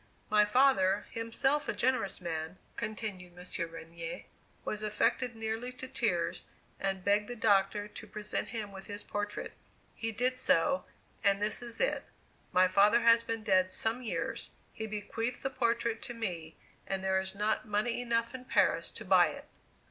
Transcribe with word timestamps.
My 0.31 0.45
father, 0.45 1.05
himself 1.11 1.67
a 1.69 1.73
generous 1.73 2.19
man," 2.19 2.57
continued 2.75 3.37
M. 3.37 3.69
Regnier, 3.71 4.23
"was 4.65 4.81
affected 4.81 5.35
nearly 5.35 5.71
to 5.73 5.87
tears, 5.87 6.45
and 6.79 7.03
begged 7.05 7.27
the 7.27 7.35
Doctor 7.35 7.87
to 7.87 8.07
present 8.07 8.47
him 8.47 8.71
with 8.71 8.87
his 8.87 9.03
portrait. 9.03 9.53
He 9.93 10.11
did 10.11 10.39
so, 10.39 10.85
and 11.23 11.39
this 11.39 11.61
is 11.61 11.79
it. 11.79 12.03
My 12.51 12.67
father 12.67 13.01
has 13.01 13.23
been 13.23 13.43
dead 13.43 13.69
some 13.69 14.01
years. 14.01 14.49
He 14.73 14.87
bequeathed 14.87 15.43
the 15.43 15.51
portrait 15.51 16.01
to 16.01 16.15
me, 16.15 16.55
and 16.87 17.03
there 17.03 17.19
is 17.19 17.35
not 17.35 17.67
money 17.67 18.01
enough 18.01 18.33
in 18.33 18.45
Paris 18.45 18.89
to 18.89 19.05
buy 19.05 19.27
it." 19.27 19.45